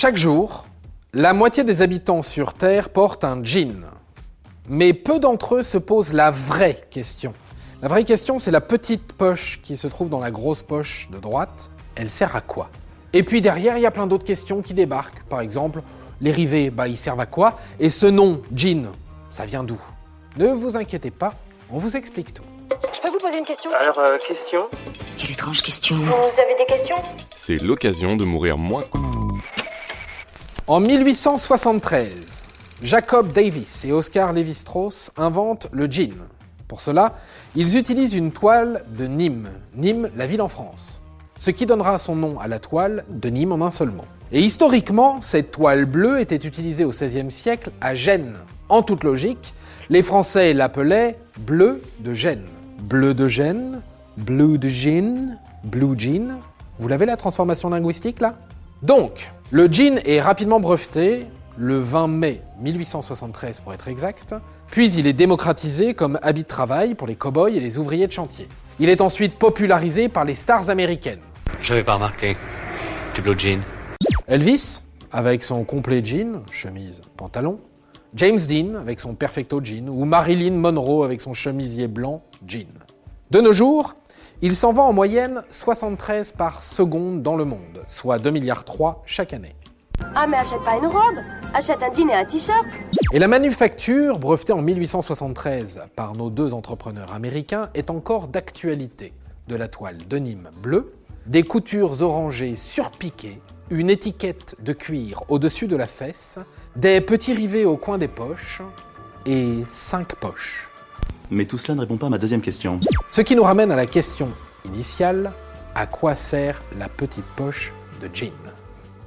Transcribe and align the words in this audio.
Chaque 0.00 0.16
jour, 0.16 0.66
la 1.12 1.32
moitié 1.32 1.64
des 1.64 1.82
habitants 1.82 2.22
sur 2.22 2.54
Terre 2.54 2.90
portent 2.90 3.24
un 3.24 3.42
jean. 3.42 3.84
Mais 4.68 4.92
peu 4.92 5.18
d'entre 5.18 5.56
eux 5.56 5.62
se 5.64 5.76
posent 5.76 6.12
la 6.12 6.30
vraie 6.30 6.86
question. 6.88 7.34
La 7.82 7.88
vraie 7.88 8.04
question, 8.04 8.38
c'est 8.38 8.52
la 8.52 8.60
petite 8.60 9.12
poche 9.14 9.58
qui 9.60 9.76
se 9.76 9.88
trouve 9.88 10.08
dans 10.08 10.20
la 10.20 10.30
grosse 10.30 10.62
poche 10.62 11.08
de 11.10 11.18
droite. 11.18 11.72
Elle 11.96 12.08
sert 12.08 12.36
à 12.36 12.40
quoi? 12.40 12.70
Et 13.12 13.24
puis 13.24 13.40
derrière, 13.40 13.76
il 13.76 13.80
y 13.80 13.86
a 13.86 13.90
plein 13.90 14.06
d'autres 14.06 14.22
questions 14.24 14.62
qui 14.62 14.72
débarquent. 14.72 15.24
Par 15.24 15.40
exemple, 15.40 15.82
les 16.20 16.30
rivets, 16.30 16.70
bah, 16.70 16.86
ils 16.86 16.96
servent 16.96 17.18
à 17.18 17.26
quoi? 17.26 17.58
Et 17.80 17.90
ce 17.90 18.06
nom, 18.06 18.40
jean, 18.54 18.92
ça 19.30 19.46
vient 19.46 19.64
d'où? 19.64 19.80
Ne 20.36 20.46
vous 20.52 20.76
inquiétez 20.76 21.10
pas, 21.10 21.34
on 21.72 21.80
vous 21.80 21.96
explique 21.96 22.32
tout. 22.32 22.44
Je 22.94 23.00
peux 23.00 23.08
vous 23.08 23.18
poser 23.18 23.38
une 23.38 23.44
question? 23.44 23.72
Alors, 23.72 23.98
euh, 23.98 24.16
question? 24.16 24.60
Quelle 25.18 25.32
étrange 25.32 25.60
question. 25.60 25.96
Vous 25.96 26.04
avez 26.04 26.54
des 26.56 26.66
questions? 26.68 27.02
C'est 27.34 27.60
l'occasion 27.60 28.14
de 28.14 28.24
mourir 28.24 28.58
moins. 28.58 28.84
En 30.68 30.80
1873, 30.80 32.42
Jacob 32.82 33.32
Davis 33.32 33.86
et 33.86 33.92
Oscar 33.92 34.34
Lévi-Strauss 34.34 35.10
inventent 35.16 35.66
le 35.72 35.90
jean. 35.90 36.12
Pour 36.68 36.82
cela, 36.82 37.14
ils 37.56 37.78
utilisent 37.78 38.12
une 38.12 38.32
toile 38.32 38.84
de 38.94 39.06
Nîmes, 39.06 39.48
Nîmes, 39.74 40.10
la 40.14 40.26
ville 40.26 40.42
en 40.42 40.48
France, 40.48 41.00
ce 41.38 41.50
qui 41.50 41.64
donnera 41.64 41.96
son 41.96 42.16
nom 42.16 42.38
à 42.38 42.48
la 42.48 42.58
toile 42.58 43.06
de 43.08 43.30
Nîmes 43.30 43.52
en 43.52 43.64
un 43.64 43.70
seul 43.70 43.88
mot. 43.88 44.04
Et 44.30 44.42
historiquement, 44.42 45.22
cette 45.22 45.52
toile 45.52 45.86
bleue 45.86 46.20
était 46.20 46.36
utilisée 46.36 46.84
au 46.84 46.90
XVIe 46.90 47.30
siècle 47.30 47.70
à 47.80 47.94
Gênes. 47.94 48.36
En 48.68 48.82
toute 48.82 49.04
logique, 49.04 49.54
les 49.88 50.02
Français 50.02 50.52
l'appelaient 50.52 51.18
bleu 51.38 51.80
de 52.00 52.12
Gênes. 52.12 52.44
Bleu 52.80 53.14
de 53.14 53.26
Gênes, 53.26 53.80
blue 54.18 54.58
de 54.58 54.68
jean, 54.68 55.38
blue 55.64 55.98
jean. 55.98 56.40
Vous 56.78 56.88
l'avez 56.88 57.06
la 57.06 57.16
transformation 57.16 57.70
linguistique 57.70 58.20
là? 58.20 58.36
Donc, 58.82 59.32
le 59.50 59.66
jean 59.66 59.98
est 60.04 60.20
rapidement 60.20 60.60
breveté 60.60 61.26
le 61.56 61.80
20 61.80 62.06
mai 62.06 62.42
1873 62.60 63.58
pour 63.60 63.74
être 63.74 63.88
exact, 63.88 64.36
puis 64.68 64.92
il 64.92 65.08
est 65.08 65.12
démocratisé 65.12 65.94
comme 65.94 66.16
habit 66.22 66.44
de 66.44 66.48
travail 66.48 66.94
pour 66.94 67.08
les 67.08 67.16
cow-boys 67.16 67.50
et 67.50 67.58
les 67.58 67.78
ouvriers 67.78 68.06
de 68.06 68.12
chantier. 68.12 68.46
Il 68.78 68.88
est 68.88 69.00
ensuite 69.00 69.36
popularisé 69.36 70.08
par 70.08 70.24
les 70.24 70.36
stars 70.36 70.70
américaines. 70.70 71.18
J'avais 71.60 71.82
pas 71.82 71.94
remarqué. 71.94 72.36
Du 73.16 73.22
blue 73.22 73.36
jean. 73.36 73.62
Elvis, 74.28 74.82
avec 75.10 75.42
son 75.42 75.64
complet 75.64 76.04
jean, 76.04 76.44
chemise, 76.52 77.02
pantalon. 77.16 77.58
James 78.14 78.38
Dean, 78.38 78.76
avec 78.76 79.00
son 79.00 79.16
perfecto 79.16 79.60
jean. 79.60 79.88
Ou 79.88 80.04
Marilyn 80.04 80.52
Monroe, 80.52 81.04
avec 81.04 81.20
son 81.20 81.34
chemisier 81.34 81.88
blanc, 81.88 82.22
jean. 82.46 82.68
De 83.32 83.40
nos 83.40 83.52
jours, 83.52 83.94
il 84.40 84.54
s'en 84.54 84.72
vend 84.72 84.88
en 84.88 84.92
moyenne 84.92 85.42
73 85.50 86.32
par 86.32 86.62
seconde 86.62 87.22
dans 87.22 87.36
le 87.36 87.44
monde, 87.44 87.82
soit 87.88 88.18
2 88.18 88.30
milliards 88.30 88.64
3 88.64 89.02
chaque 89.04 89.32
année. 89.32 89.54
Ah 90.14 90.26
mais 90.28 90.36
achète 90.36 90.62
pas 90.62 90.76
une 90.76 90.86
robe, 90.86 91.18
achète 91.54 91.82
un 91.82 91.92
jean 91.92 92.08
et 92.08 92.14
un 92.14 92.24
t-shirt. 92.24 92.64
Et 93.12 93.18
la 93.18 93.26
manufacture, 93.26 94.18
brevetée 94.18 94.52
en 94.52 94.62
1873 94.62 95.82
par 95.96 96.14
nos 96.14 96.30
deux 96.30 96.54
entrepreneurs 96.54 97.12
américains, 97.12 97.70
est 97.74 97.90
encore 97.90 98.28
d'actualité. 98.28 99.12
De 99.48 99.56
la 99.56 99.66
toile 99.66 100.06
de 100.06 100.18
Nîmes 100.18 100.50
bleue, 100.62 100.92
des 101.26 101.42
coutures 101.42 102.02
orangées 102.02 102.54
surpiquées, 102.54 103.40
une 103.70 103.90
étiquette 103.90 104.56
de 104.60 104.72
cuir 104.72 105.24
au-dessus 105.28 105.66
de 105.66 105.76
la 105.76 105.86
fesse, 105.86 106.38
des 106.76 107.00
petits 107.00 107.32
rivets 107.32 107.64
au 107.64 107.76
coin 107.76 107.98
des 107.98 108.08
poches 108.08 108.62
et 109.26 109.64
cinq 109.66 110.14
poches. 110.16 110.68
Mais 111.30 111.44
tout 111.44 111.58
cela 111.58 111.74
ne 111.74 111.80
répond 111.80 111.96
pas 111.96 112.06
à 112.06 112.10
ma 112.10 112.18
deuxième 112.18 112.40
question. 112.40 112.80
Ce 113.08 113.20
qui 113.20 113.36
nous 113.36 113.42
ramène 113.42 113.70
à 113.70 113.76
la 113.76 113.86
question 113.86 114.28
initiale, 114.64 115.32
à 115.74 115.86
quoi 115.86 116.14
sert 116.14 116.62
la 116.78 116.88
petite 116.88 117.26
poche 117.36 117.72
de 118.02 118.08
jean 118.12 118.32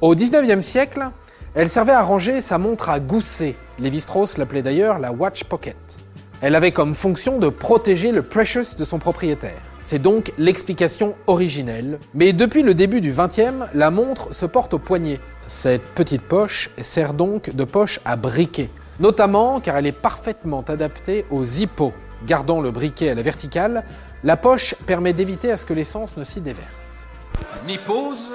Au 0.00 0.14
19e 0.14 0.60
siècle, 0.60 1.10
elle 1.54 1.68
servait 1.68 1.92
à 1.92 2.02
ranger 2.02 2.40
sa 2.40 2.58
montre 2.58 2.90
à 2.90 3.00
gousset. 3.00 3.56
Lévi-Strauss 3.78 4.38
l'appelait 4.38 4.62
d'ailleurs 4.62 4.98
la 4.98 5.12
watch 5.12 5.44
pocket. 5.44 5.98
Elle 6.42 6.54
avait 6.54 6.72
comme 6.72 6.94
fonction 6.94 7.38
de 7.38 7.48
protéger 7.48 8.12
le 8.12 8.22
precious 8.22 8.76
de 8.78 8.84
son 8.84 8.98
propriétaire. 8.98 9.60
C'est 9.82 9.98
donc 9.98 10.32
l'explication 10.38 11.14
originelle. 11.26 11.98
Mais 12.14 12.32
depuis 12.32 12.62
le 12.62 12.74
début 12.74 13.00
du 13.00 13.12
20e, 13.12 13.68
la 13.74 13.90
montre 13.90 14.32
se 14.34 14.46
porte 14.46 14.74
au 14.74 14.78
poignet. 14.78 15.20
Cette 15.48 15.82
petite 15.94 16.22
poche 16.22 16.70
sert 16.80 17.14
donc 17.14 17.54
de 17.54 17.64
poche 17.64 18.00
à 18.04 18.16
briquet. 18.16 18.70
Notamment 19.00 19.60
car 19.60 19.76
elle 19.76 19.86
est 19.86 19.92
parfaitement 19.92 20.62
adaptée 20.68 21.24
aux 21.30 21.44
hippos. 21.44 21.92
Gardant 22.26 22.60
le 22.60 22.70
briquet 22.70 23.10
à 23.10 23.14
la 23.14 23.22
verticale, 23.22 23.84
la 24.24 24.36
poche 24.36 24.74
permet 24.86 25.12
d'éviter 25.12 25.50
à 25.50 25.56
ce 25.56 25.64
que 25.64 25.72
l'essence 25.72 26.16
ne 26.16 26.24
s'y 26.24 26.40
déverse. 26.40 27.06
Ni 27.66 27.78
pause, 27.78 28.30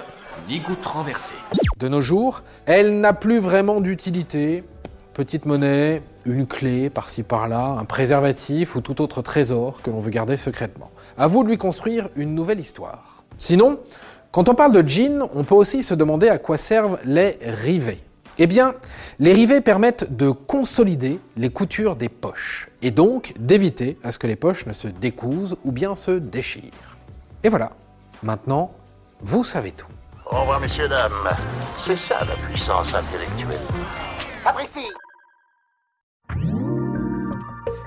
ni 0.47 0.59
goutte 0.59 0.85
renversée. 0.85 1.35
De 1.77 1.87
nos 1.87 2.01
jours, 2.01 2.41
elle 2.65 2.99
n'a 2.99 3.13
plus 3.13 3.39
vraiment 3.39 3.81
d'utilité. 3.81 4.63
Petite 5.13 5.45
monnaie, 5.45 6.01
une 6.25 6.47
clé 6.47 6.89
par-ci 6.89 7.23
par-là, 7.23 7.77
un 7.79 7.85
préservatif 7.85 8.75
ou 8.75 8.81
tout 8.81 9.01
autre 9.01 9.21
trésor 9.21 9.81
que 9.81 9.89
l'on 9.89 9.99
veut 9.99 10.11
garder 10.11 10.35
secrètement. 10.35 10.89
À 11.17 11.27
vous 11.27 11.43
de 11.43 11.49
lui 11.49 11.57
construire 11.57 12.09
une 12.15 12.35
nouvelle 12.35 12.59
histoire. 12.59 13.23
Sinon, 13.37 13.79
quand 14.31 14.49
on 14.49 14.55
parle 14.55 14.73
de 14.73 14.87
jean, 14.87 15.29
on 15.33 15.43
peut 15.43 15.55
aussi 15.55 15.83
se 15.83 15.93
demander 15.93 16.27
à 16.27 16.37
quoi 16.37 16.57
servent 16.57 16.97
les 17.05 17.37
rivets. 17.41 17.99
Eh 18.37 18.47
bien, 18.47 18.75
les 19.19 19.31
rivets 19.31 19.61
permettent 19.61 20.15
de 20.15 20.29
consolider 20.29 21.19
les 21.37 21.49
coutures 21.49 21.95
des 21.95 22.09
poches 22.09 22.69
et 22.81 22.91
donc 22.91 23.33
d'éviter 23.39 23.97
à 24.03 24.11
ce 24.11 24.19
que 24.19 24.27
les 24.27 24.35
poches 24.35 24.65
ne 24.65 24.73
se 24.73 24.89
décousent 24.89 25.55
ou 25.63 25.71
bien 25.71 25.95
se 25.95 26.11
déchirent. 26.11 26.97
Et 27.43 27.49
voilà, 27.49 27.71
maintenant, 28.23 28.73
vous 29.21 29.43
savez 29.43 29.71
tout. 29.71 29.87
Au 30.29 30.41
revoir, 30.41 30.59
messieurs, 30.59 30.89
dames. 30.89 31.11
C'est 31.85 31.97
ça 31.97 32.19
la 32.25 32.35
puissance 32.47 32.93
intellectuelle. 32.93 33.61
Sapristi 34.43 34.87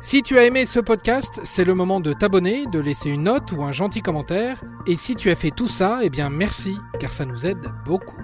Si 0.01 0.23
tu 0.23 0.39
as 0.39 0.45
aimé 0.45 0.65
ce 0.65 0.81
podcast, 0.81 1.41
c'est 1.45 1.65
le 1.65 1.75
moment 1.75 2.01
de 2.01 2.15
t'abonner, 2.15 2.65
de 2.67 2.79
laisser 2.79 3.11
une 3.11 3.25
note 3.25 3.53
ou 3.53 3.65
un 3.65 3.73
gentil 3.73 4.01
commentaire. 4.01 4.63
Et 4.87 4.97
si 4.97 5.15
tu 5.15 5.31
as 5.31 5.35
fait 5.35 5.51
tout 5.51 5.69
ça, 5.69 5.99
eh 6.03 6.09
bien 6.09 6.31
merci, 6.31 6.79
car 7.01 7.13
ça 7.13 7.27
nous 7.27 7.47
aide 7.47 7.71
beaucoup. 7.85 8.17